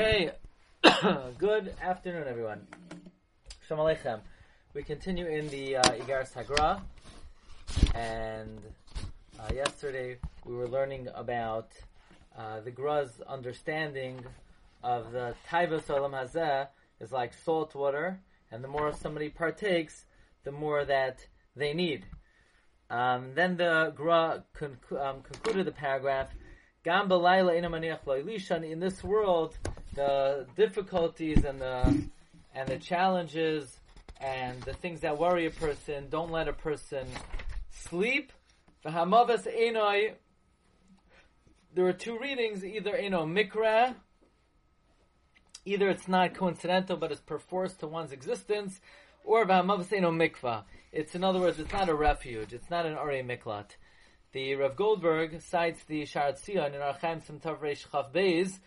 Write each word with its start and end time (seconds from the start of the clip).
Okay, 0.00 0.32
good 1.36 1.74
afternoon, 1.82 2.24
everyone. 2.26 2.66
Shalom 3.68 3.84
Aleichem. 3.86 4.20
We 4.72 4.82
continue 4.82 5.26
in 5.26 5.46
the 5.50 5.76
uh, 5.76 5.82
Iggeres 5.82 6.32
HaGra, 6.32 6.80
and 7.94 8.62
uh, 9.38 9.52
yesterday 9.54 10.16
we 10.46 10.54
were 10.54 10.68
learning 10.68 11.08
about 11.14 11.72
uh, 12.34 12.60
the 12.60 12.70
Gra's 12.70 13.20
understanding 13.28 14.24
of 14.82 15.12
the 15.12 15.34
Taivas 15.46 15.82
Olam 15.88 16.12
Hazeh 16.12 16.68
is 16.98 17.12
like 17.12 17.34
salt 17.34 17.74
water, 17.74 18.20
and 18.50 18.64
the 18.64 18.68
more 18.68 18.94
somebody 18.94 19.28
partakes, 19.28 20.06
the 20.44 20.52
more 20.52 20.86
that 20.86 21.26
they 21.54 21.74
need. 21.74 22.06
Um, 22.88 23.32
then 23.34 23.58
the 23.58 23.92
Gra 23.94 24.44
um, 24.98 25.20
concluded 25.20 25.66
the 25.66 25.72
paragraph. 25.72 26.28
In 26.86 27.10
this 28.80 29.04
world, 29.04 29.58
the 29.94 30.46
difficulties 30.56 31.44
and 31.44 31.60
the 31.60 32.02
and 32.54 32.68
the 32.68 32.78
challenges 32.78 33.78
and 34.20 34.60
the 34.62 34.72
things 34.74 35.00
that 35.00 35.18
worry 35.18 35.46
a 35.46 35.50
person 35.50 36.08
don't 36.10 36.30
let 36.30 36.48
a 36.48 36.52
person 36.52 37.06
sleep. 37.70 38.32
There 38.82 38.92
are 41.86 41.92
two 41.92 42.18
readings, 42.18 42.64
either 42.64 42.96
eno 42.96 43.24
mikra, 43.26 43.94
either 45.64 45.88
it's 45.88 46.08
not 46.08 46.34
coincidental 46.34 46.96
but 46.96 47.12
it's 47.12 47.20
perforce 47.20 47.74
to 47.74 47.86
one's 47.86 48.12
existence, 48.12 48.80
or 49.24 49.46
v'hamavas 49.46 49.92
eno 49.92 50.10
mikva. 50.10 50.64
It's 50.92 51.14
in 51.14 51.22
other 51.22 51.38
words, 51.38 51.60
it's 51.60 51.72
not 51.72 51.88
a 51.88 51.94
refuge, 51.94 52.52
it's 52.52 52.68
not 52.68 52.84
an 52.86 52.94
Ari 52.94 53.22
Miklat. 53.22 53.76
The 54.32 54.56
Rav 54.56 54.74
Goldberg 54.76 55.40
cites 55.40 55.84
the 55.84 56.02
Sharat 56.02 56.44
Sion 56.44 56.74
in 56.74 56.80
Archaim 56.80 57.22
Simtav 57.24 57.58
Reish 57.58 57.86
Chav 57.88 58.12
Beis 58.12 58.58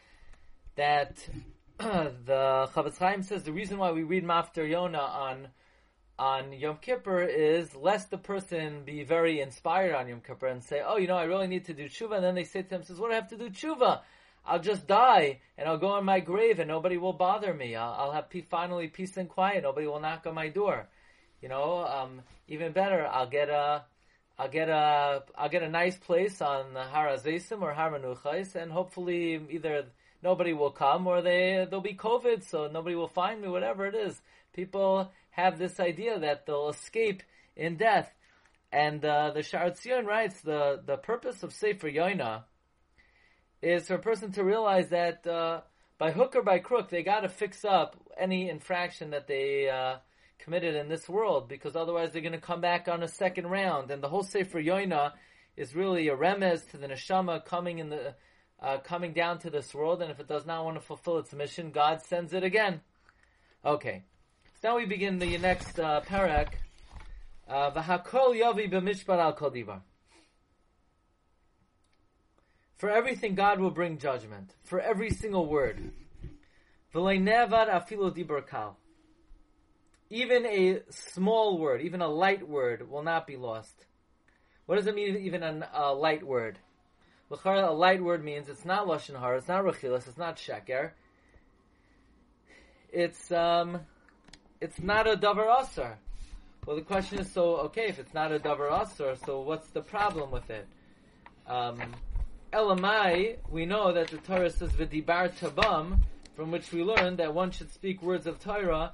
that 0.75 1.27
the 1.77 2.69
Chofetz 2.73 2.97
Chaim 2.97 3.23
says 3.23 3.43
the 3.43 3.51
reason 3.51 3.77
why 3.77 3.91
we 3.91 4.03
read 4.03 4.23
Maftir 4.23 4.69
Yona 4.69 4.99
on 4.99 5.47
on 6.19 6.53
Yom 6.53 6.77
Kippur 6.77 7.23
is 7.23 7.75
lest 7.75 8.11
the 8.11 8.19
person 8.19 8.83
be 8.85 9.03
very 9.03 9.41
inspired 9.41 9.95
on 9.95 10.07
Yom 10.07 10.21
Kippur 10.21 10.45
and 10.45 10.63
say, 10.63 10.81
oh, 10.85 10.97
you 10.97 11.07
know, 11.07 11.17
I 11.17 11.23
really 11.23 11.47
need 11.47 11.65
to 11.65 11.73
do 11.73 11.85
tshuva. 11.89 12.15
And 12.15 12.23
then 12.23 12.35
they 12.35 12.43
say 12.43 12.61
to 12.61 12.75
him, 12.75 12.83
"says 12.83 12.99
what 12.99 13.07
do 13.07 13.13
I 13.13 13.15
have 13.15 13.29
to 13.29 13.37
do 13.37 13.49
tshuva? 13.49 14.01
I'll 14.45 14.59
just 14.59 14.87
die 14.87 15.39
and 15.57 15.67
I'll 15.67 15.77
go 15.77 15.87
on 15.87 16.05
my 16.05 16.19
grave 16.19 16.59
and 16.59 16.67
nobody 16.67 16.97
will 16.97 17.13
bother 17.13 17.53
me. 17.53 17.75
I'll, 17.75 17.93
I'll 17.93 18.11
have 18.11 18.29
pe- 18.29 18.41
finally 18.41 18.87
peace 18.87 19.17
and 19.17 19.27
quiet. 19.27 19.63
Nobody 19.63 19.87
will 19.87 19.99
knock 19.99 20.27
on 20.27 20.35
my 20.35 20.49
door. 20.49 20.87
You 21.41 21.49
know, 21.49 21.85
um, 21.85 22.21
even 22.47 22.71
better, 22.73 23.07
I'll 23.07 23.27
get 23.27 23.49
a, 23.49 23.83
I'll 24.37 24.49
get 24.49 24.69
a, 24.69 25.23
I'll 25.35 25.49
get 25.49 25.63
a 25.63 25.69
nice 25.69 25.97
place 25.97 26.41
on 26.41 26.75
Har 26.75 27.07
Hazesim 27.07 27.61
or 27.61 27.73
Har 27.73 27.91
Menuchais, 27.91 28.55
and 28.55 28.71
hopefully 28.71 29.41
either 29.49 29.85
nobody 30.23 30.53
will 30.53 30.71
come 30.71 31.07
or 31.07 31.21
they 31.21 31.65
there'll 31.69 31.81
be 31.81 31.95
COVID, 31.95 32.43
so 32.43 32.67
nobody 32.67 32.95
will 32.95 33.07
find 33.07 33.41
me. 33.41 33.47
Whatever 33.47 33.85
it 33.85 33.95
is, 33.95 34.21
people 34.53 35.11
have 35.31 35.57
this 35.57 35.79
idea 35.79 36.19
that 36.19 36.45
they'll 36.45 36.69
escape 36.69 37.23
in 37.55 37.77
death, 37.77 38.11
and 38.71 39.03
uh, 39.03 39.31
the 39.31 39.41
Sharat 39.41 39.81
Zion 39.81 40.05
writes 40.05 40.41
the 40.41 40.81
the 40.85 40.97
purpose 40.97 41.43
of 41.43 41.53
Sefer 41.53 41.89
Yoina 41.89 42.43
is 43.61 43.87
for 43.87 43.95
a 43.95 43.99
person 43.99 44.31
to 44.33 44.43
realize 44.43 44.89
that 44.89 45.25
uh, 45.27 45.61
by 45.97 46.11
hook 46.11 46.35
or 46.35 46.41
by 46.41 46.59
crook 46.59 46.89
they 46.89 47.03
got 47.03 47.21
to 47.21 47.29
fix 47.29 47.65
up 47.65 47.95
any 48.17 48.49
infraction 48.49 49.11
that 49.11 49.27
they. 49.27 49.69
Uh, 49.69 49.97
committed 50.43 50.75
in 50.75 50.89
this 50.89 51.07
world 51.07 51.47
because 51.47 51.73
otherwise 51.75 52.11
they're 52.11 52.21
going 52.21 52.33
to 52.33 52.37
come 52.37 52.59
back 52.59 52.89
on 52.89 53.01
a 53.01 53.07
second 53.07 53.47
round. 53.47 53.89
And 53.91 54.03
the 54.03 54.09
whole 54.09 54.23
Sefer 54.23 54.61
Yoina 54.61 55.13
is 55.55 55.75
really 55.75 56.07
a 56.09 56.15
remez 56.15 56.69
to 56.71 56.77
the 56.77 56.87
neshama 56.87 57.43
coming 57.45 57.79
in 57.79 57.89
the 57.89 58.15
uh, 58.63 58.77
coming 58.77 59.13
down 59.13 59.39
to 59.39 59.49
this 59.49 59.73
world. 59.73 60.01
And 60.01 60.09
if 60.09 60.19
it 60.19 60.27
does 60.27 60.45
not 60.45 60.63
want 60.63 60.77
to 60.77 60.81
fulfill 60.81 61.17
its 61.17 61.33
mission, 61.33 61.71
God 61.71 62.01
sends 62.01 62.33
it 62.33 62.43
again. 62.43 62.81
Okay, 63.65 64.03
so 64.61 64.69
now 64.69 64.77
we 64.77 64.85
begin 64.85 65.19
the 65.19 65.37
next 65.37 65.79
uh, 65.79 66.01
parak. 66.01 66.53
Uh, 67.47 67.71
V'hakol 67.71 68.39
yavi 68.39 68.71
b'mishpat 68.71 69.19
al 69.19 69.33
kol 69.33 69.53
For 72.75 72.89
everything, 72.89 73.35
God 73.35 73.59
will 73.59 73.71
bring 73.71 73.97
judgment. 73.97 74.55
For 74.63 74.79
every 74.79 75.09
single 75.09 75.47
word. 75.47 75.91
Afilo 76.95 78.75
even 80.09 80.45
a 80.45 80.81
small 80.89 81.57
word, 81.57 81.81
even 81.81 82.01
a 82.01 82.07
light 82.07 82.47
word, 82.47 82.87
will 82.87 83.01
not 83.01 83.25
be 83.25 83.35
lost. 83.35 83.85
What 84.67 84.75
does 84.75 84.85
it 84.85 84.93
mean, 84.93 85.17
even 85.17 85.63
a 85.73 85.91
light 85.91 86.23
word? 86.23 86.59
A 87.31 87.71
light 87.71 88.03
word 88.03 88.23
means 88.23 88.47
it's 88.47 88.65
not 88.65 88.87
lashon 88.87 89.19
hara, 89.19 89.37
it's 89.37 89.47
not 89.47 89.63
rechilas, 89.63 90.07
it's 90.07 90.17
not 90.17 90.37
sheker. 90.37 90.91
It's 92.91 93.31
um, 93.31 93.79
it's 94.61 94.79
not 94.79 95.07
a 95.07 95.17
davar 95.17 95.61
asar. 95.61 95.97
Well, 96.65 96.75
the 96.75 96.83
question 96.83 97.19
is, 97.19 97.31
so 97.31 97.55
okay, 97.67 97.87
if 97.87 97.99
it's 97.99 98.13
not 98.13 98.31
a 98.31 98.39
davar 98.39 98.71
asar, 98.71 99.15
so 99.25 99.41
what's 99.41 99.67
the 99.69 99.81
problem 99.81 100.31
with 100.31 100.49
it? 100.49 100.67
Um, 101.47 101.79
Elamai, 102.53 103.37
we 103.49 103.65
know 103.65 103.91
that 103.93 104.09
the 104.09 104.17
Torah 104.17 104.51
says 104.51 104.69
v'dibar 104.73 105.33
tabam, 105.37 105.97
from 106.35 106.51
which 106.51 106.71
we 106.71 106.83
learn 106.83 107.15
that 107.15 107.33
one 107.33 107.49
should 107.49 107.71
speak 107.71 108.01
words 108.03 108.27
of 108.27 108.39
Torah 108.39 108.93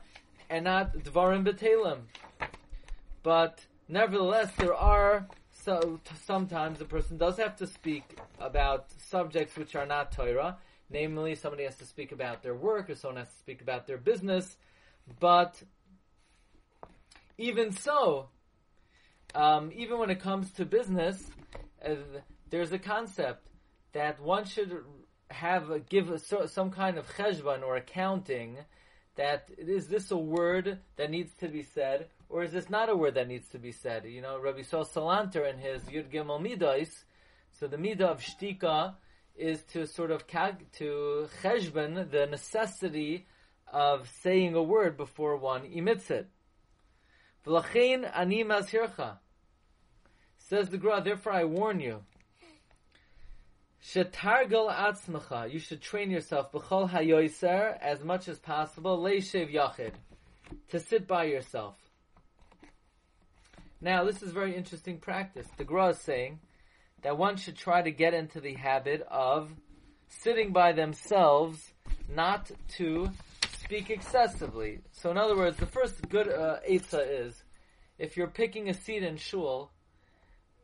and 0.49 0.63
not 0.63 0.93
Dvarim 0.93 1.45
B'Telem. 1.45 1.99
But 3.21 3.65
nevertheless, 3.89 4.51
there 4.57 4.73
are 4.73 5.27
so 5.63 5.99
sometimes 6.25 6.81
a 6.81 6.85
person 6.85 7.17
does 7.17 7.37
have 7.37 7.55
to 7.57 7.67
speak 7.67 8.17
about 8.39 8.87
subjects 9.09 9.57
which 9.57 9.75
are 9.75 9.85
not 9.85 10.11
Torah. 10.11 10.57
Namely, 10.89 11.35
somebody 11.35 11.65
has 11.65 11.77
to 11.77 11.85
speak 11.85 12.11
about 12.11 12.41
their 12.41 12.55
work, 12.55 12.89
or 12.89 12.95
someone 12.95 13.17
has 13.17 13.29
to 13.29 13.37
speak 13.37 13.61
about 13.61 13.85
their 13.85 13.97
business. 13.97 14.57
But 15.19 15.61
even 17.37 17.71
so, 17.71 18.29
um, 19.35 19.71
even 19.75 19.99
when 19.99 20.09
it 20.09 20.19
comes 20.19 20.51
to 20.53 20.65
business, 20.65 21.23
uh, 21.85 21.95
there's 22.49 22.71
a 22.71 22.79
concept 22.79 23.45
that 23.93 24.19
one 24.19 24.45
should 24.45 24.83
have 25.29 25.69
a, 25.69 25.79
give 25.79 26.09
a, 26.09 26.47
some 26.47 26.71
kind 26.71 26.97
of 26.97 27.07
cheshbon 27.15 27.61
or 27.63 27.75
accounting 27.75 28.57
that 29.15 29.49
is 29.57 29.87
this 29.87 30.11
a 30.11 30.17
word 30.17 30.79
that 30.95 31.11
needs 31.11 31.31
to 31.39 31.47
be 31.47 31.61
said, 31.61 32.07
or 32.29 32.43
is 32.43 32.51
this 32.51 32.69
not 32.69 32.89
a 32.89 32.95
word 32.95 33.15
that 33.15 33.27
needs 33.27 33.47
to 33.49 33.59
be 33.59 33.71
said? 33.71 34.05
You 34.05 34.21
know, 34.21 34.39
Rabbi 34.39 34.61
Sol 34.61 34.85
Salanter 34.85 35.51
in 35.51 35.57
his 35.57 35.81
Yud 35.83 36.11
Gimel 36.11 36.41
Midas, 36.41 37.03
so 37.59 37.67
the 37.67 37.77
midah 37.77 38.01
of 38.01 38.21
shtika 38.21 38.93
is 39.35 39.63
to 39.63 39.87
sort 39.87 40.11
of 40.11 40.25
to 40.27 41.27
cheshbon 41.41 42.11
the 42.11 42.27
necessity 42.27 43.25
of 43.71 44.09
saying 44.21 44.53
a 44.53 44.61
word 44.61 44.95
before 44.95 45.37
one 45.37 45.65
emits 45.65 46.11
it. 46.11 46.27
V'lachein 47.45 48.09
ani 48.15 48.43
mazhircha. 48.43 49.17
Says 50.37 50.69
the 50.69 50.77
Gra, 50.77 51.01
therefore 51.01 51.33
I 51.33 51.45
warn 51.45 51.79
you. 51.79 52.03
Shetargal 53.83 54.73
atzmacha. 54.73 55.51
You 55.51 55.59
should 55.59 55.81
train 55.81 56.11
yourself 56.11 56.51
b'chol 56.51 56.89
hayoiser 56.89 57.77
as 57.79 58.03
much 58.03 58.27
as 58.27 58.39
possible. 58.39 59.01
Leishev 59.01 59.53
yachid. 59.53 59.93
To 60.69 60.79
sit 60.79 61.07
by 61.07 61.25
yourself. 61.25 61.75
Now, 63.81 64.03
this 64.03 64.21
is 64.21 64.31
very 64.31 64.55
interesting 64.55 64.97
practice. 64.97 65.47
The 65.57 65.63
Gra 65.63 65.89
is 65.89 65.99
saying 65.99 66.39
that 67.01 67.17
one 67.17 67.37
should 67.37 67.55
try 67.55 67.81
to 67.81 67.91
get 67.91 68.13
into 68.13 68.41
the 68.41 68.55
habit 68.55 69.07
of 69.09 69.49
sitting 70.09 70.51
by 70.51 70.73
themselves, 70.73 71.71
not 72.13 72.51
to 72.77 73.09
speak 73.63 73.89
excessively. 73.89 74.79
So, 74.91 75.11
in 75.11 75.17
other 75.17 75.37
words, 75.37 75.57
the 75.57 75.65
first 75.65 76.09
good 76.09 76.27
uh, 76.27 76.57
is 76.65 77.43
if 77.97 78.17
you're 78.17 78.27
picking 78.27 78.67
a 78.67 78.73
seat 78.73 79.03
in 79.03 79.15
shul, 79.15 79.71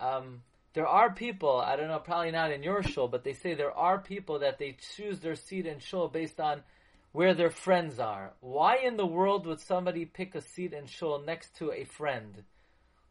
um, 0.02 0.42
there 0.74 0.88
are 0.88 1.14
people, 1.14 1.58
I 1.58 1.78
don't 1.78 1.88
know, 1.88 2.00
probably 2.00 2.32
not 2.32 2.52
in 2.52 2.64
your 2.64 2.84
shul, 2.84 3.08
but 3.08 3.24
they 3.24 3.34
say 3.34 3.54
there 3.54 3.72
are 3.72 3.98
people 3.98 4.40
that 4.40 4.58
they 4.58 4.76
choose 4.96 5.22
their 5.22 5.36
seat 5.36 5.66
in 5.66 5.80
shul 5.80 6.10
based 6.10 6.42
on 6.42 6.64
where 7.14 7.34
their 7.34 7.50
friends 7.50 7.98
are. 7.98 8.34
Why 8.42 8.80
in 8.84 8.98
the 8.98 9.06
world 9.06 9.46
would 9.46 9.62
somebody 9.62 10.04
pick 10.04 10.36
a 10.36 10.42
seat 10.42 10.74
in 10.74 10.86
shul 10.88 11.24
next 11.26 11.56
to 11.58 11.72
a 11.72 11.86
friend? 11.86 12.44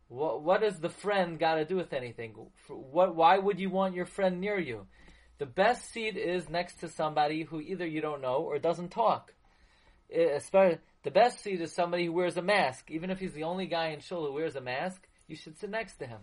What, 0.08 0.42
what 0.42 0.60
does 0.60 0.78
the 0.78 0.88
friend 0.88 1.38
got 1.38 1.54
to 1.56 1.64
do 1.64 1.76
with 1.76 1.92
anything? 1.92 2.34
What, 2.68 3.14
why 3.14 3.38
would 3.38 3.58
you 3.58 3.70
want 3.70 3.94
your 3.94 4.06
friend 4.06 4.40
near 4.40 4.58
you? 4.58 4.86
The 5.38 5.46
best 5.46 5.90
seat 5.90 6.16
is 6.16 6.48
next 6.48 6.80
to 6.80 6.88
somebody 6.88 7.42
who 7.42 7.60
either 7.60 7.86
you 7.86 8.00
don't 8.00 8.22
know 8.22 8.36
or 8.36 8.58
doesn't 8.58 8.90
talk. 8.90 9.32
the 10.10 11.10
best 11.12 11.40
seat 11.40 11.60
is 11.60 11.72
somebody 11.72 12.06
who 12.06 12.12
wears 12.12 12.36
a 12.36 12.42
mask. 12.42 12.90
Even 12.90 13.10
if 13.10 13.18
he's 13.18 13.32
the 13.32 13.44
only 13.44 13.66
guy 13.66 13.88
in 13.88 14.00
shul 14.00 14.26
who 14.26 14.32
wears 14.32 14.56
a 14.56 14.60
mask, 14.60 15.06
you 15.26 15.36
should 15.36 15.58
sit 15.58 15.70
next 15.70 15.96
to 15.96 16.06
him. 16.06 16.20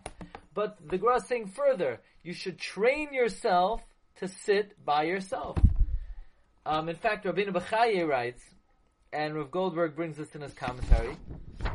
But 0.54 0.78
the 0.90 0.98
Gra 0.98 1.18
is 1.18 1.28
saying 1.28 1.48
further, 1.48 2.00
you 2.24 2.34
should 2.34 2.58
train 2.58 3.14
yourself 3.14 3.82
to 4.18 4.28
sit 4.28 4.84
by 4.86 5.04
yourself. 5.04 5.58
Um, 6.66 6.90
in 6.90 6.96
fact, 6.96 7.26
Rabbeinu 7.26 7.54
Bechaye 7.54 8.08
writes, 8.08 8.44
and 9.12 9.36
Rav 9.36 9.52
Goldberg 9.52 9.96
brings 9.96 10.18
this 10.18 10.36
in 10.36 10.42
his 10.42 10.54
commentary, 10.54 11.18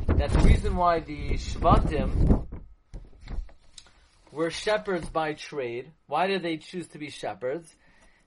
that 0.06 0.30
the 0.30 0.38
reason 0.40 0.76
why 0.76 1.00
the 1.00 1.34
Shvatim 1.34 2.46
were 4.32 4.50
shepherds 4.50 5.08
by 5.08 5.34
trade, 5.34 5.90
why 6.06 6.26
did 6.26 6.42
they 6.42 6.56
choose 6.56 6.86
to 6.88 6.98
be 6.98 7.10
shepherds? 7.10 7.74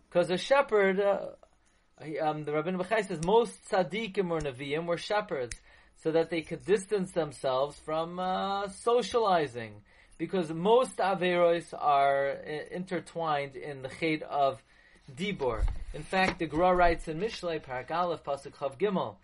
Because 0.10 0.30
a 0.30 0.38
shepherd, 0.38 1.00
uh, 1.00 1.28
um, 2.22 2.46
the 2.46 2.54
Rabbi 2.54 2.72
Bechai 2.72 3.08
says 3.08 3.24
most 3.24 3.54
tzaddikim 3.70 4.32
or 4.32 4.40
neviim 4.40 4.86
were 4.86 4.98
shepherds, 4.98 5.56
so 6.04 6.12
that 6.12 6.30
they 6.30 6.42
could 6.42 6.66
distance 6.66 7.12
themselves 7.12 7.78
from 7.80 8.20
uh, 8.20 8.68
socializing, 8.70 9.82
because 10.18 10.52
most 10.52 10.98
averos 10.98 11.74
are 11.78 12.32
uh, 12.32 12.52
intertwined 12.72 13.56
in 13.56 13.82
the 13.82 13.90
chet 13.90 14.24
of 14.24 14.64
dibor. 15.16 15.66
In 15.94 16.04
fact, 16.04 16.40
the 16.40 16.46
Gra 16.46 16.76
writes 16.76 17.08
in 17.08 17.20
Mishlei 17.20 17.64
Parak 17.64 17.92
Aleph 17.92 18.24
Pasuk 18.24 18.56
Chav 18.56 18.78
Gimel 18.80 19.16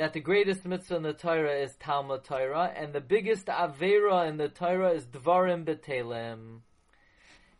that 0.00 0.14
the 0.14 0.20
greatest 0.20 0.64
mitzvah 0.64 0.96
in 0.96 1.02
the 1.02 1.12
Torah 1.12 1.60
is 1.60 1.76
Talmud 1.76 2.24
Torah, 2.24 2.72
and 2.74 2.94
the 2.94 3.02
biggest 3.02 3.48
avera 3.48 4.26
in 4.26 4.38
the 4.38 4.48
Torah 4.48 4.92
is 4.92 5.04
Dvarim 5.04 5.66
Betelem. 5.66 6.60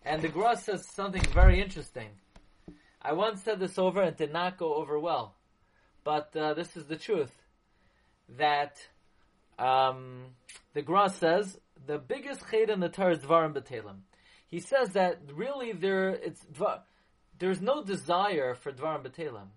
And 0.07 0.23
the 0.23 0.29
Gra 0.29 0.57
says 0.57 0.89
something 0.89 1.21
very 1.35 1.61
interesting. 1.61 2.09
I 3.03 3.13
once 3.13 3.43
said 3.43 3.61
this 3.61 3.79
over 3.79 4.01
and 4.01 4.17
did 4.17 4.33
not 4.33 4.57
go 4.57 4.73
over 4.73 4.99
well, 4.99 5.35
but 6.03 6.35
uh, 6.35 6.55
this 6.55 6.79
is 6.79 6.87
the 6.87 6.97
truth. 6.97 7.31
That 8.39 8.79
um, 9.59 10.29
the 10.73 10.81
Gra 10.81 11.11
says 11.11 11.59
the 11.87 11.99
biggest 11.99 12.41
chet 12.51 12.71
in 12.71 12.81
the 12.81 12.89
Torah 12.89 13.17
is 13.17 13.19
Dvarim 13.19 13.53
Betelem. 13.53 13.99
He 14.49 14.61
says 14.61 14.93
that 14.93 15.21
really 15.35 15.73
there 15.73 16.09
it's 16.09 16.47
there's 17.39 17.61
no 17.61 17.85
desire 17.85 18.55
for 18.55 18.73
Dvarim 18.73 19.07
Betelem. 19.07 19.49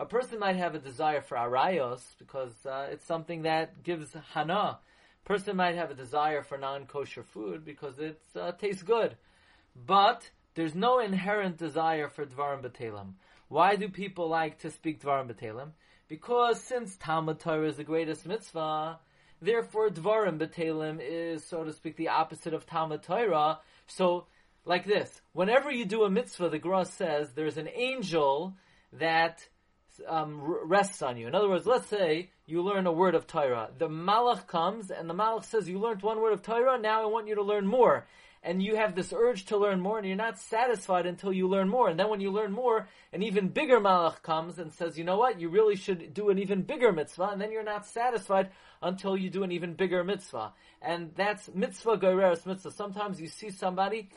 A 0.00 0.06
person 0.06 0.38
might 0.38 0.54
have 0.54 0.76
a 0.76 0.78
desire 0.78 1.20
for 1.20 1.36
arayos 1.36 2.00
because 2.20 2.54
uh, 2.64 2.86
it's 2.92 3.04
something 3.04 3.42
that 3.42 3.82
gives 3.82 4.14
hana. 4.32 4.78
Person 5.24 5.56
might 5.56 5.74
have 5.74 5.90
a 5.90 5.94
desire 5.94 6.44
for 6.44 6.56
non-kosher 6.56 7.24
food 7.24 7.64
because 7.64 7.98
it 7.98 8.20
uh, 8.40 8.52
tastes 8.52 8.84
good, 8.84 9.16
but 9.74 10.30
there's 10.54 10.76
no 10.76 11.00
inherent 11.00 11.56
desire 11.56 12.08
for 12.08 12.24
dvarim 12.24 12.62
b'telim. 12.62 13.14
Why 13.48 13.74
do 13.74 13.88
people 13.88 14.28
like 14.28 14.60
to 14.60 14.70
speak 14.70 15.02
dvarim 15.02 15.32
b'telim? 15.32 15.70
Because 16.06 16.60
since 16.62 16.96
Talmud 16.96 17.40
Torah 17.40 17.66
is 17.66 17.76
the 17.76 17.84
greatest 17.84 18.24
mitzvah, 18.24 19.00
therefore 19.42 19.90
dvarim 19.90 20.38
b'telim 20.38 21.00
is, 21.02 21.44
so 21.44 21.64
to 21.64 21.72
speak, 21.72 21.96
the 21.96 22.08
opposite 22.08 22.54
of 22.54 22.66
Talmud 22.66 23.02
Torah. 23.02 23.58
So, 23.88 24.26
like 24.64 24.86
this, 24.86 25.20
whenever 25.32 25.72
you 25.72 25.84
do 25.84 26.04
a 26.04 26.10
mitzvah, 26.10 26.50
the 26.50 26.58
Gra 26.60 26.84
says 26.84 27.32
there's 27.32 27.58
an 27.58 27.68
angel 27.74 28.54
that 28.92 29.46
um, 30.06 30.40
rests 30.64 31.02
on 31.02 31.16
you. 31.16 31.26
In 31.26 31.34
other 31.34 31.48
words, 31.48 31.66
let's 31.66 31.88
say 31.88 32.30
you 32.46 32.62
learn 32.62 32.86
a 32.86 32.92
word 32.92 33.14
of 33.14 33.26
Torah. 33.26 33.70
The 33.76 33.88
Malach 33.88 34.46
comes 34.46 34.90
and 34.90 35.08
the 35.08 35.14
Malach 35.14 35.44
says, 35.44 35.68
you 35.68 35.78
learned 35.78 36.02
one 36.02 36.20
word 36.20 36.32
of 36.32 36.42
Torah, 36.42 36.78
now 36.78 37.02
I 37.02 37.06
want 37.06 37.28
you 37.28 37.34
to 37.36 37.42
learn 37.42 37.66
more. 37.66 38.06
And 38.42 38.62
you 38.62 38.76
have 38.76 38.94
this 38.94 39.12
urge 39.12 39.46
to 39.46 39.56
learn 39.56 39.80
more 39.80 39.98
and 39.98 40.06
you're 40.06 40.16
not 40.16 40.38
satisfied 40.38 41.06
until 41.06 41.32
you 41.32 41.48
learn 41.48 41.68
more. 41.68 41.88
And 41.88 41.98
then 41.98 42.08
when 42.08 42.20
you 42.20 42.30
learn 42.30 42.52
more, 42.52 42.88
an 43.12 43.22
even 43.22 43.48
bigger 43.48 43.80
Malach 43.80 44.22
comes 44.22 44.58
and 44.58 44.72
says, 44.72 44.96
you 44.96 45.04
know 45.04 45.18
what, 45.18 45.40
you 45.40 45.48
really 45.48 45.74
should 45.74 46.14
do 46.14 46.30
an 46.30 46.38
even 46.38 46.62
bigger 46.62 46.92
mitzvah. 46.92 47.30
And 47.32 47.40
then 47.40 47.50
you're 47.50 47.64
not 47.64 47.84
satisfied 47.84 48.50
until 48.80 49.16
you 49.16 49.28
do 49.28 49.42
an 49.42 49.50
even 49.50 49.74
bigger 49.74 50.04
mitzvah. 50.04 50.52
And 50.80 51.10
that's 51.16 51.50
mitzvah 51.52 51.98
gereres 51.98 52.46
mitzvah. 52.46 52.70
Sometimes 52.70 53.20
you 53.20 53.26
see 53.26 53.50
somebody 53.50 54.08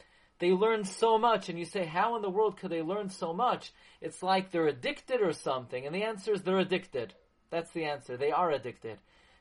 they 0.41 0.51
learn 0.51 0.83
so 0.83 1.17
much, 1.17 1.47
and 1.47 1.57
you 1.57 1.63
say, 1.63 1.85
how 1.85 2.17
in 2.17 2.21
the 2.21 2.29
world 2.29 2.57
could 2.57 2.71
they 2.71 2.81
learn 2.81 3.09
so 3.09 3.31
much? 3.31 3.71
It's 4.01 4.21
like 4.21 4.51
they're 4.51 4.67
addicted 4.67 5.21
or 5.21 5.31
something, 5.31 5.85
and 5.85 5.95
the 5.95 6.03
answer 6.03 6.33
is 6.33 6.41
they're 6.41 6.57
addicted. 6.57 7.13
That's 7.51 7.71
the 7.71 7.85
answer. 7.85 8.17
They 8.17 8.31
are 8.31 8.51
addicted. 8.51 8.97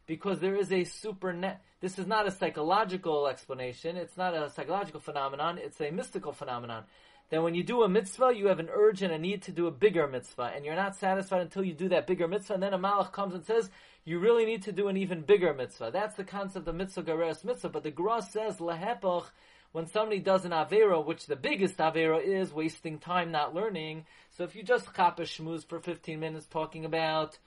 Because 0.07 0.41
there 0.41 0.57
is 0.57 0.71
a 0.71 0.85
super. 0.85 1.35
This 1.81 1.99
is 1.99 2.07
not 2.07 2.27
a 2.27 2.31
psychological 2.31 3.29
explanation. 3.29 3.97
It's 3.97 4.17
not 4.17 4.35
a 4.35 4.51
psychological 4.51 5.01
phenomenon. 5.01 5.59
It's 5.59 5.81
a 5.81 5.91
mystical 5.91 6.33
phenomenon. 6.33 6.85
That 7.31 7.43
when 7.45 7.55
you 7.55 7.63
do 7.63 7.85
a 7.85 7.89
mitzvah, 7.89 8.35
you 8.35 8.49
have 8.49 8.59
an 8.59 8.69
urge 8.73 9.03
and 9.03 9.13
a 9.13 9.19
need 9.19 9.43
to 9.43 9.53
do 9.53 9.69
a 9.69 9.71
bigger 9.71 10.09
mitzvah, 10.09 10.53
and 10.55 10.65
you're 10.65 10.75
not 10.75 10.97
satisfied 10.97 11.43
until 11.43 11.63
you 11.63 11.73
do 11.73 11.89
that 11.91 12.09
bigger 12.09 12.27
mitzvah, 12.27 12.55
and 12.55 12.63
then 12.63 12.75
a 12.75 12.79
malach 12.79 13.13
comes 13.13 13.35
and 13.35 13.45
says, 13.45 13.71
you 14.05 14.19
really 14.19 14.45
need 14.45 14.65
to 14.65 14.73
do 14.73 14.89
an 14.89 14.97
even 14.97 15.23
bigger 15.23 15.55
mitzvah. 15.55 15.91
That's 15.93 16.17
the 16.17 16.25
concept 16.25 16.67
of 16.67 16.75
mitzvah 16.75 17.05
gereres 17.05 17.45
mitzvah, 17.45 17.69
but 17.69 17.85
the 17.85 17.91
Gra 17.93 18.21
says, 18.21 18.57
lehepach, 18.57 19.27
when 19.73 19.87
somebody 19.87 20.21
does 20.21 20.45
an 20.45 20.53
Avera, 20.53 21.05
which 21.05 21.27
the 21.27 21.37
biggest 21.37 21.77
Avera 21.79 22.23
is 22.23 22.53
wasting 22.53 22.99
time 22.99 23.31
not 23.31 23.55
learning, 23.55 24.05
so 24.37 24.45
if 24.45 24.57
you 24.57 24.63
just 24.63 24.95
chop 24.95 25.19
a 25.21 25.23
shmooze 25.23 25.67
for 25.67 25.81
15 25.81 26.19
minutes 26.19 26.47
talking 26.47 26.85
about, 26.85 27.39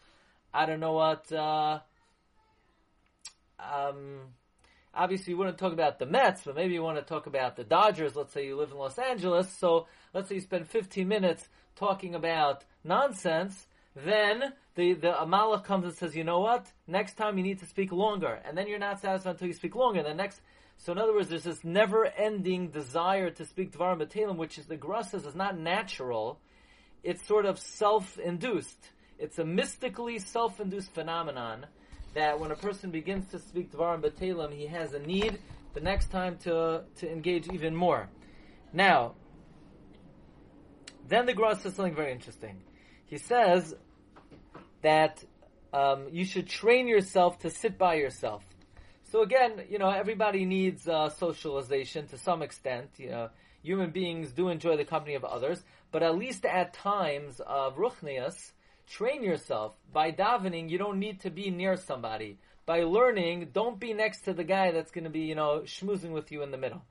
I 0.54 0.66
don't 0.66 0.80
know 0.80 0.94
what, 0.94 1.32
uh, 1.32 1.80
um, 3.60 4.20
obviously 4.94 5.32
you 5.32 5.38
wouldn't 5.38 5.58
talk 5.58 5.74
about 5.74 6.00
the 6.00 6.06
Mets, 6.06 6.44
but 6.46 6.56
maybe 6.56 6.74
you 6.74 6.84
want 6.84 6.98
to 6.98 7.04
talk 7.04 7.28
about 7.28 7.56
the 7.56 7.64
Dodgers. 7.64 8.16
Let's 8.16 8.34
say 8.34 8.46
you 8.46 8.56
live 8.58 8.72
in 8.72 8.78
Los 8.78 8.98
Angeles, 8.98 9.52
so 9.52 9.88
let's 10.14 10.30
say 10.30 10.36
you 10.36 10.42
spend 10.42 10.68
15 10.68 11.08
minutes 11.08 11.48
talking 11.76 12.16
about 12.16 12.64
nonsense. 12.84 13.68
Then 13.96 14.54
the 14.76 14.94
the 14.94 15.22
Amalek 15.22 15.64
comes 15.64 15.86
and 15.86 15.94
says, 15.94 16.16
you 16.16 16.24
know 16.24 16.40
what? 16.40 16.66
Next 16.88 17.16
time 17.16 17.38
you 17.38 17.44
need 17.44 17.60
to 17.60 17.66
speak 17.66 17.92
longer, 17.92 18.40
and 18.46 18.58
then 18.58 18.68
you're 18.68 18.80
not 18.80 19.00
satisfied 19.02 19.32
until 19.32 19.48
you 19.48 19.54
speak 19.54 19.76
longer. 19.76 20.04
The 20.04 20.14
next 20.14 20.42
so 20.78 20.92
in 20.92 20.98
other 20.98 21.14
words, 21.14 21.30
there's 21.30 21.44
this 21.44 21.64
never-ending 21.64 22.70
desire 22.70 23.30
to 23.30 23.46
speak 23.46 23.72
Dvarim 23.72 24.02
B'Talim, 24.02 24.38
which 24.38 24.58
is 24.58 24.66
the 24.66 24.76
Gra 24.76 25.04
says 25.04 25.26
is 25.26 25.36
not 25.36 25.58
natural. 25.58 26.40
It's 27.04 27.26
sort 27.26 27.46
of 27.46 27.60
self-induced. 27.60 28.90
It's 29.20 29.40
a 29.40 29.46
mystically 29.46 30.20
self-induced 30.20 30.94
phenomenon 30.94 31.68
that 32.16 32.40
when 32.40 32.52
a 32.52 32.56
person 32.56 32.92
begins 32.92 33.28
to 33.32 33.40
speak 33.40 33.72
Dvarim 33.72 34.02
B'Talim, 34.02 34.54
he 34.54 34.68
has 34.68 34.94
a 34.94 35.00
need 35.00 35.40
the 35.74 35.80
next 35.80 36.12
time 36.12 36.38
to, 36.40 36.84
to 36.98 37.12
engage 37.12 37.48
even 37.50 37.76
more. 37.76 38.10
Now, 38.74 39.14
then 41.08 41.26
the 41.26 41.34
Gra 41.34 41.56
says 41.56 41.76
something 41.76 41.96
very 41.96 42.12
interesting. 42.12 42.62
He 43.06 43.18
says 43.18 43.76
that 44.84 45.24
um, 45.74 46.08
you 46.12 46.24
should 46.24 46.48
train 46.48 46.88
yourself 46.88 47.40
to 47.40 47.50
sit 47.50 47.78
by 47.78 47.96
yourself. 47.96 48.46
So 49.12 49.22
again, 49.22 49.64
you 49.70 49.80
know, 49.80 49.90
everybody 49.90 50.46
needs 50.46 50.88
uh, 50.88 51.10
socialization 51.10 52.08
to 52.08 52.18
some 52.18 52.42
extent. 52.42 52.90
You 52.98 53.10
know, 53.10 53.30
human 53.62 53.92
beings 53.92 54.32
do 54.32 54.50
enjoy 54.50 54.78
the 54.78 54.86
company 54.86 55.16
of 55.16 55.24
others, 55.24 55.62
but 55.92 56.04
at 56.04 56.18
least 56.18 56.46
at 56.46 56.74
times 56.74 57.40
of 57.46 57.78
ruchnias, 57.78 58.52
train 58.88 59.24
yourself. 59.24 59.76
By 59.92 60.12
davening, 60.12 60.70
you 60.70 60.78
don't 60.78 61.00
need 61.00 61.22
to 61.22 61.30
be 61.30 61.50
near 61.50 61.78
somebody. 61.78 62.38
By 62.66 62.84
learning, 62.84 63.50
don't 63.54 63.80
be 63.80 63.94
next 63.94 64.22
to 64.22 64.34
the 64.34 64.44
guy 64.44 64.72
that's 64.72 64.92
going 64.92 65.04
to 65.04 65.10
be, 65.10 65.22
you 65.22 65.36
know, 65.36 65.62
schmoozing 65.66 66.12
with 66.12 66.32
you 66.32 66.44
in 66.44 66.52
the 66.52 66.58
middle. 66.58 66.84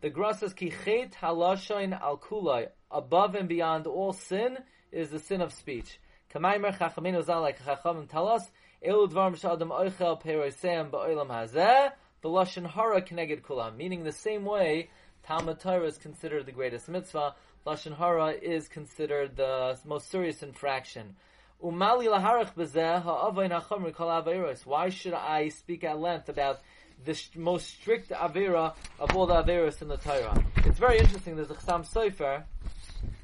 The 0.00 0.10
Gra 0.10 0.34
says, 0.34 0.52
Kichet 0.52 1.14
halashain 1.14 1.98
al 1.98 2.18
kulai, 2.18 2.68
above 2.90 3.34
and 3.34 3.48
beyond 3.48 3.86
all 3.86 4.12
sin, 4.12 4.58
is 4.92 5.10
the 5.10 5.18
sin 5.18 5.40
of 5.40 5.52
speech. 5.52 5.98
Kamaimer 6.36 6.76
chachamenu 6.76 7.24
zal 7.24 7.40
like 7.40 7.58
chachamim 7.64 8.06
tell 8.10 8.28
us, 8.28 8.50
Elu 8.86 9.10
dvarim 9.10 9.40
sh'adam 9.40 9.70
oichel 9.70 10.20
peroisem 10.22 10.90
ba'olam 10.90 11.28
hazeh, 11.28 11.92
b'lashon 12.22 12.66
hara 12.66 13.00
keneged 13.00 13.40
kulam. 13.40 13.74
Meaning 13.78 14.04
the 14.04 14.12
same 14.12 14.44
way, 14.44 14.90
Talmud 15.26 15.60
Torah 15.60 15.86
is 15.86 15.96
considered 15.96 16.44
the 16.44 16.52
greatest 16.52 16.90
mitzvah, 16.90 17.34
lashon 17.66 17.96
hara 17.96 18.32
is 18.32 18.68
considered 18.68 19.34
the 19.34 19.78
most 19.86 20.10
serious 20.10 20.42
infraction. 20.42 21.16
Umali 21.64 22.06
laharach 22.06 22.54
bezeh 22.54 23.02
ha'avayin 23.02 23.58
ha'chomri 23.58 23.94
kol 23.94 24.08
aveiros. 24.08 24.66
Why 24.66 24.90
should 24.90 25.14
I 25.14 25.48
speak 25.48 25.84
at 25.84 25.98
length 25.98 26.28
about 26.28 26.60
the 27.02 27.18
most 27.34 27.66
strict 27.66 28.10
avera 28.10 28.74
of 29.00 29.16
all 29.16 29.26
the 29.26 29.42
averos 29.42 29.80
in 29.80 29.88
the 29.88 29.96
Torah? 29.96 30.44
It's 30.66 30.78
very 30.78 30.98
interesting. 30.98 31.36
There's 31.36 31.50
a 31.50 31.54
Chassam 31.54 31.90
Sofer 31.90 32.42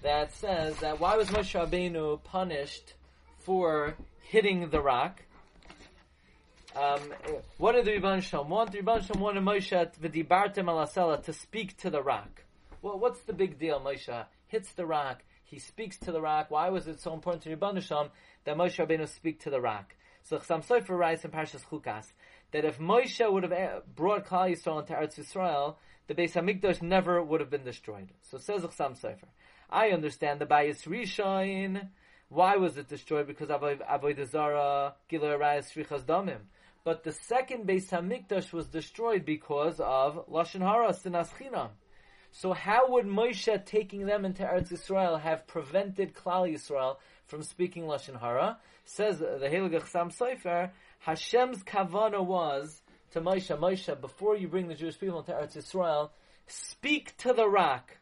that 0.01 0.33
says 0.33 0.79
that 0.79 0.99
why 0.99 1.19
was 1.19 1.29
Moshe 1.29 1.61
Rabbeinu 1.61 2.25
punished 2.25 2.95
for 3.45 3.95
hitting 4.23 4.71
the 4.71 4.81
rock? 4.81 5.23
Um, 6.75 7.01
what 7.59 7.73
did 7.73 7.85
the 7.85 7.93
Ribono 7.93 8.23
Shel 8.23 8.45
Olam 8.45 8.49
want? 8.49 8.73
The 8.73 8.79
Ribono 8.79 9.07
Shel 9.07 9.17
Olam 9.17 9.21
wanted 9.21 9.43
Moshe 9.45 9.91
v'dibartem 10.01 10.65
alasela 10.65 11.23
to 11.25 11.33
speak 11.33 11.77
to 11.79 11.91
the 11.91 12.03
rock. 12.03 12.45
Well, 12.81 12.99
what's 12.99 13.21
the 13.23 13.35
big 13.35 13.59
deal? 13.59 13.79
Moshe 13.81 14.27
hits 14.49 14.73
the 14.73 14.87
rock. 14.87 15.23
He 15.45 15.59
speaks 15.59 15.99
to 15.99 16.13
the 16.13 16.21
rock. 16.21 16.51
Why 16.51 16.71
was 16.71 16.89
it 16.89 17.01
so 17.01 17.13
important 17.13 17.43
to 17.43 17.55
Ribono 17.55 17.83
Shel 17.83 18.05
Olam 18.05 18.11
that 18.45 18.57
Moshe 18.57 18.85
Rabbeinu 18.85 19.09
speak 19.09 19.41
to 19.41 19.51
the 19.51 19.61
rock? 19.61 19.95
So 20.23 20.39
Chassam 20.39 20.65
Sofer 20.65 20.97
writes 20.97 21.25
in 21.25 21.31
Parshas 21.31 21.65
Chukas 21.67 22.07
that 22.53 22.65
if 22.65 22.79
Moshe 22.79 23.31
would 23.31 23.43
have 23.43 23.53
eh, 23.53 23.81
brought 23.95 24.27
Klal 24.27 24.51
Yisrael 24.51 24.81
into 24.81 24.95
Eretz 24.95 25.19
Yisrael, 25.19 25.77
the 26.07 26.15
Beis 26.15 26.33
Hamikdash 26.33 26.81
never 26.81 27.23
would 27.23 27.41
have 27.41 27.51
been 27.51 27.65
destroyed. 27.65 28.11
So 28.23 28.39
says 28.39 28.63
Chassam 28.63 28.99
Sofer. 28.99 29.29
I 29.69 29.89
understand 29.89 30.41
the 30.41 30.47
Bayis 30.47 30.87
Rishon. 30.87 31.89
Why 32.33 32.57
was 32.57 32.79
it 32.79 32.89
destroyed? 32.89 33.27
Because 33.27 33.49
Avodah 33.49 34.27
Zarah, 34.27 34.95
Gilur 35.11 35.39
Arayas, 35.39 35.71
Shvichas 35.71 36.05
Damim. 36.05 36.39
But 36.83 37.05
the 37.05 37.13
second 37.13 37.67
Beis 37.67 37.91
Hamikdash 37.91 38.55
was 38.55 38.69
destroyed 38.69 39.27
because 39.27 39.79
of 39.81 40.27
Lashon 40.31 40.61
Hara, 40.61 40.95
Sinas. 40.95 41.29
So 42.31 42.55
how 42.55 42.91
would 42.93 43.05
Moshe 43.05 43.67
taking 43.67 44.07
them 44.07 44.25
into 44.25 44.45
Eretz 44.45 44.73
Yisrael 44.73 45.21
have 45.21 45.47
prevented 45.47 46.15
Klal 46.15 46.51
Yisrael 46.51 46.97
from 47.27 47.43
speaking 47.43 47.83
Lashon 47.83 48.19
Hara? 48.19 48.57
Says 48.87 49.19
the 49.19 49.27
Heilig 49.27 49.79
Chassam 49.83 50.11
Sofer, 50.17 50.71
Hashem's 51.01 51.63
kavana 51.63 52.25
was 52.25 52.81
to 53.11 53.21
Moshe, 53.21 53.55
Moshe, 53.59 54.01
before 54.01 54.39
you 54.39 54.49
bring 54.49 54.69
the 54.69 54.75
Jewish 54.75 54.99
people 54.99 55.21
into 55.21 55.33
Eretz 55.33 55.55
Yisrael, 55.55 56.09
speak 56.47 57.15
to 57.19 57.35
the 57.35 57.47
rock, 57.47 57.99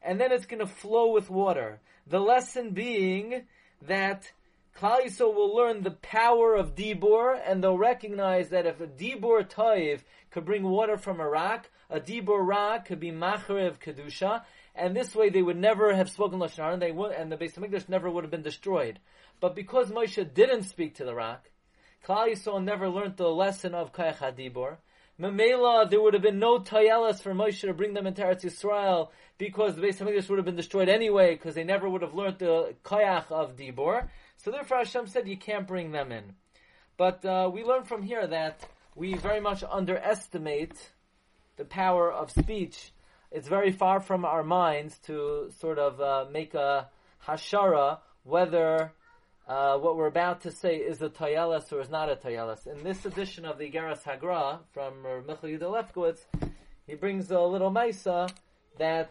and 0.00 0.18
then 0.18 0.32
it's 0.32 0.46
going 0.46 0.60
to 0.60 0.66
flow 0.66 1.12
with 1.12 1.28
water. 1.28 1.80
The 2.06 2.20
lesson 2.20 2.70
being 2.70 3.42
that 3.82 4.32
Klal 4.78 5.04
Yisrael 5.04 5.34
will 5.34 5.56
learn 5.56 5.82
the 5.82 5.90
power 5.90 6.54
of 6.54 6.74
Dibur, 6.74 7.40
and 7.46 7.62
they'll 7.62 7.78
recognize 7.78 8.50
that 8.50 8.66
if 8.66 8.80
a 8.80 8.86
Dibur 8.86 9.48
Toiv 9.48 10.00
could 10.30 10.44
bring 10.44 10.64
water 10.64 10.98
from 10.98 11.18
a 11.18 11.28
rock, 11.28 11.70
a 11.88 11.98
Dibur 11.98 12.46
Ra 12.46 12.78
could 12.78 13.00
be 13.00 13.10
Machrev 13.10 13.78
Kedusha, 13.78 14.42
and 14.74 14.94
this 14.94 15.14
way 15.14 15.30
they 15.30 15.40
would 15.40 15.56
never 15.56 15.94
have 15.94 16.10
spoken 16.10 16.38
Lashon 16.38 16.56
Hara, 16.56 16.72
and 16.74 16.82
they 16.82 16.92
would, 16.92 17.12
and 17.12 17.32
the 17.32 17.36
Beis 17.36 17.54
Hamikdash 17.54 17.88
never 17.88 18.10
would 18.10 18.24
have 18.24 18.30
been 18.30 18.42
destroyed. 18.42 18.98
But 19.40 19.54
because 19.54 19.90
Moshe 19.90 20.34
didn't 20.34 20.64
speak 20.64 20.96
to 20.96 21.04
the 21.04 21.14
rock, 21.14 21.50
Klal 22.06 22.30
Yisrael 22.30 22.62
never 22.62 22.88
learned 22.88 23.16
the 23.16 23.28
lesson 23.28 23.74
of 23.74 23.92
Kayach 23.92 24.18
HaDibur. 24.18 24.76
Memela, 25.18 25.88
there 25.88 26.00
would 26.00 26.12
have 26.12 26.22
been 26.22 26.38
no 26.38 26.58
tayelas 26.58 27.22
for 27.22 27.32
Moshe 27.32 27.62
to 27.62 27.72
bring 27.72 27.94
them 27.94 28.06
into 28.06 28.22
Eretz 28.22 28.44
Yisrael 28.44 29.08
because 29.38 29.74
the 29.74 29.80
Beis 29.80 29.98
Hamikdash 29.98 30.28
would 30.28 30.38
have 30.38 30.44
been 30.44 30.56
destroyed 30.56 30.90
anyway 30.90 31.34
because 31.34 31.54
they 31.54 31.64
never 31.64 31.88
would 31.88 32.02
have 32.02 32.14
learned 32.14 32.38
the 32.38 32.74
Kayach 32.84 33.30
of 33.30 33.56
Dibor. 33.56 34.08
So 34.36 34.50
therefore 34.50 34.78
Hashem 34.78 35.06
said 35.06 35.26
you 35.26 35.38
can't 35.38 35.66
bring 35.66 35.92
them 35.92 36.12
in. 36.12 36.34
But 36.98 37.24
uh, 37.24 37.50
we 37.52 37.64
learn 37.64 37.84
from 37.84 38.02
here 38.02 38.26
that 38.26 38.66
we 38.94 39.14
very 39.14 39.40
much 39.40 39.64
underestimate 39.64 40.90
the 41.56 41.64
power 41.64 42.12
of 42.12 42.30
speech. 42.30 42.92
It's 43.30 43.48
very 43.48 43.72
far 43.72 44.00
from 44.00 44.24
our 44.24 44.44
minds 44.44 44.98
to 45.06 45.50
sort 45.58 45.78
of 45.78 46.00
uh, 46.00 46.26
make 46.30 46.54
a 46.54 46.88
hashara 47.26 47.98
whether 48.22 48.92
uh, 49.46 49.78
what 49.78 49.96
we're 49.96 50.06
about 50.06 50.40
to 50.40 50.50
say 50.50 50.76
is 50.76 51.00
a 51.02 51.08
tayelis 51.08 51.72
or 51.72 51.80
is 51.80 51.88
not 51.88 52.10
a 52.10 52.16
tayelis. 52.16 52.66
In 52.66 52.82
this 52.82 53.04
edition 53.06 53.44
of 53.44 53.58
the 53.58 53.70
Geras 53.70 54.02
Hagra 54.02 54.58
from 54.72 55.06
uh, 55.06 55.20
Michal 55.26 55.48
Yudah 55.48 55.92
Lefkowitz, 55.92 56.18
he 56.86 56.94
brings 56.94 57.30
a 57.30 57.40
little 57.40 57.70
maisa 57.70 58.28
that 58.78 59.10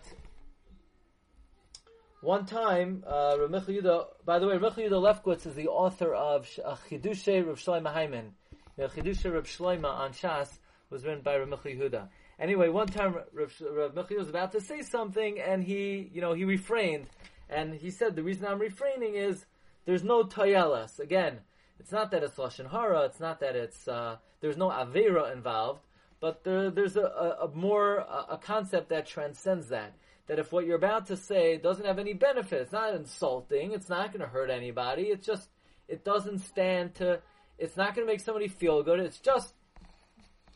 one 2.22 2.46
time, 2.46 3.04
uh, 3.08 3.38
Yudah, 3.38 4.08
by 4.26 4.40
the 4.40 4.48
way, 4.48 4.58
Michal 4.58 4.84
Yudah 4.84 5.24
Lefkowitz 5.24 5.46
is 5.46 5.56
the 5.56 5.68
author 5.68 6.14
of 6.14 6.50
uh, 6.66 6.76
Chidushay 6.90 7.46
Rav 7.46 7.58
Shloima 7.58 7.96
Heiman. 7.96 8.32
You 8.78 8.84
know, 8.84 8.88
Chidushay 8.90 9.34
Rav 9.34 9.46
Shloima 9.46 9.86
on 9.86 10.12
Shas 10.12 10.50
was 10.90 11.06
written 11.06 11.22
by 11.22 11.38
Rav 11.38 11.48
Michal 11.48 11.72
Yehuda. 11.72 12.10
Anyway, 12.38 12.68
one 12.68 12.88
time 12.88 13.16
Rav, 13.32 13.54
Rav 13.72 13.96
Michal 13.96 14.18
was 14.18 14.28
about 14.28 14.52
to 14.52 14.60
say 14.60 14.82
something 14.82 15.40
and 15.40 15.64
he, 15.64 16.10
you 16.14 16.20
know, 16.20 16.34
he 16.34 16.44
refrained. 16.44 17.08
And 17.50 17.74
he 17.74 17.90
said, 17.90 18.18
the 18.18 18.24
reason 18.24 18.46
I'm 18.46 18.60
refraining 18.60 19.16
is 19.16 19.46
there's 19.86 20.04
no 20.04 20.24
tayelas. 20.24 21.00
Again, 21.00 21.40
it's 21.80 21.92
not 21.92 22.12
that 22.12 22.24
it's 22.24 22.38
lashon 22.38 22.70
hara. 22.70 23.02
It's 23.02 23.20
not 23.20 23.40
that 23.40 23.56
it's 23.56 23.88
uh, 23.88 24.18
there's 24.42 24.58
no 24.58 24.70
avera 24.70 25.32
involved, 25.34 25.82
but 26.20 26.44
there, 26.44 26.70
there's 26.70 26.96
a, 26.96 27.02
a, 27.02 27.46
a 27.46 27.52
more 27.54 27.98
a, 27.98 28.26
a, 28.32 28.38
concept 28.38 28.90
that 28.90 29.06
transcends 29.06 29.70
that. 29.70 29.94
That 30.28 30.40
if 30.40 30.52
what 30.52 30.66
you're 30.66 30.78
about 30.78 31.08
to 31.08 31.18
say 31.18 31.58
doesn't 31.58 31.86
have 31.86 32.00
any 32.00 32.14
benefit, 32.14 32.62
it's 32.62 32.72
not 32.72 32.96
insulting. 32.96 33.74
It's 33.74 33.90
not 33.90 34.12
going 34.12 34.22
to 34.22 34.28
hurt 34.28 34.50
anybody. 34.50 35.04
It's 35.04 35.26
just 35.26 35.50
it 35.88 36.04
doesn't 36.04 36.40
stand 36.40 36.96
to. 36.96 37.22
It's 37.58 37.78
not 37.78 37.96
going 37.96 38.08
to 38.08 38.12
make 38.12 38.22
somebody 38.22 38.48
feel 38.48 38.84
good. 38.84 39.00
It's 39.00 39.20
just 39.20 39.54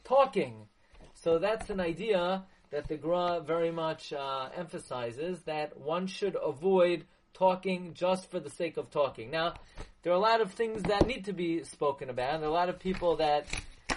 talking. 0.03 0.67
So 1.13 1.37
that's 1.37 1.69
an 1.69 1.79
idea 1.79 2.43
that 2.71 2.87
the 2.87 2.97
Gra 2.97 3.41
very 3.45 3.71
much 3.71 4.13
uh, 4.13 4.49
emphasizes 4.55 5.41
that 5.43 5.77
one 5.79 6.07
should 6.07 6.35
avoid 6.41 7.05
talking 7.33 7.93
just 7.93 8.29
for 8.29 8.39
the 8.39 8.49
sake 8.49 8.77
of 8.77 8.89
talking. 8.89 9.31
Now, 9.31 9.55
there 10.03 10.13
are 10.13 10.15
a 10.15 10.19
lot 10.19 10.41
of 10.41 10.53
things 10.53 10.83
that 10.83 11.07
need 11.07 11.25
to 11.25 11.33
be 11.33 11.63
spoken 11.63 12.09
about. 12.09 12.35
and 12.35 12.43
There 12.43 12.49
are 12.49 12.51
a 12.51 12.55
lot 12.55 12.69
of 12.69 12.79
people 12.79 13.17
that 13.17 13.47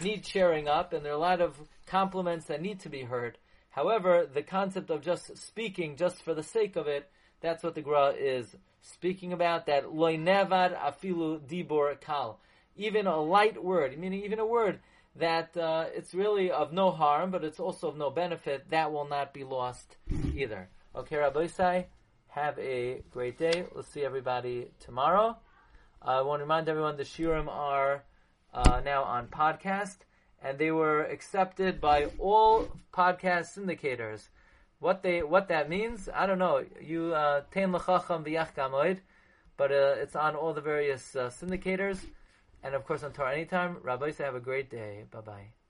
need 0.02 0.24
cheering 0.24 0.68
up, 0.68 0.92
and 0.92 1.04
there 1.04 1.12
are 1.12 1.16
a 1.16 1.18
lot 1.18 1.40
of 1.40 1.56
compliments 1.86 2.46
that 2.46 2.60
need 2.60 2.80
to 2.80 2.88
be 2.88 3.02
heard. 3.02 3.38
However, 3.70 4.28
the 4.32 4.42
concept 4.42 4.90
of 4.90 5.00
just 5.00 5.36
speaking 5.38 5.96
just 5.96 6.22
for 6.22 6.34
the 6.34 6.42
sake 6.42 6.76
of 6.76 6.86
it, 6.86 7.08
that's 7.40 7.62
what 7.62 7.74
the 7.74 7.82
Gra 7.82 8.10
is 8.10 8.54
speaking 8.82 9.32
about, 9.32 9.66
that 9.66 9.86
loynevad 9.86 10.76
afilu 10.78 11.40
dibor 11.40 12.00
kal. 12.00 12.40
Even 12.76 13.06
a 13.06 13.20
light 13.20 13.62
word, 13.62 13.98
meaning 13.98 14.24
even 14.24 14.38
a 14.38 14.46
word 14.46 14.80
that 15.16 15.56
uh, 15.56 15.84
it's 15.94 16.14
really 16.14 16.50
of 16.50 16.72
no 16.72 16.90
harm, 16.90 17.30
but 17.30 17.44
it's 17.44 17.60
also 17.60 17.88
of 17.88 17.96
no 17.96 18.10
benefit, 18.10 18.70
that 18.70 18.92
will 18.92 19.06
not 19.08 19.32
be 19.32 19.44
lost 19.44 19.96
either. 20.34 20.68
Okay, 20.94 21.16
Rabbi 21.16 21.46
Isai? 21.46 21.84
Have 22.34 22.58
a 22.58 23.02
great 23.10 23.36
day. 23.36 23.66
We'll 23.74 23.82
see 23.82 24.06
everybody 24.06 24.68
tomorrow. 24.80 25.36
I 26.00 26.22
want 26.22 26.40
to 26.40 26.44
remind 26.44 26.66
everyone 26.66 26.96
the 26.96 27.02
Shiurim 27.02 27.46
are 27.46 28.04
uh, 28.54 28.80
now 28.82 29.02
on 29.02 29.26
podcast, 29.26 29.98
and 30.42 30.58
they 30.58 30.70
were 30.70 31.02
accepted 31.02 31.78
by 31.78 32.06
all 32.18 32.68
podcast 32.90 33.58
syndicators. 33.58 34.30
What 34.78 35.02
they 35.02 35.22
what 35.22 35.48
that 35.48 35.68
means, 35.68 36.08
I 36.14 36.24
don't 36.24 36.38
know. 36.38 36.64
You 36.80 37.12
uh, 37.14 37.42
tein 37.52 37.70
lechacham 37.70 38.24
v'yach 38.24 38.98
but 39.58 39.70
uh, 39.70 39.96
it's 39.98 40.16
on 40.16 40.34
all 40.34 40.54
the 40.54 40.62
various 40.62 41.14
uh, 41.14 41.28
syndicators, 41.28 41.98
and 42.62 42.74
of 42.74 42.86
course 42.86 43.02
on 43.02 43.12
Torah 43.12 43.34
Anytime. 43.34 43.76
Rabbi, 43.82 44.10
say 44.10 44.24
have 44.24 44.34
a 44.34 44.40
great 44.40 44.70
day. 44.70 45.04
Bye 45.10 45.20
bye. 45.20 45.62